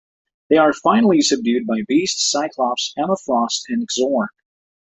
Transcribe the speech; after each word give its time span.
They 0.49 0.57
are 0.57 0.73
finally 0.73 1.21
subdued 1.21 1.67
by 1.67 1.81
Beast, 1.87 2.31
Cyclops, 2.31 2.91
Emma 2.97 3.15
Frost 3.23 3.65
and 3.69 3.87
Xorn. 3.87 4.29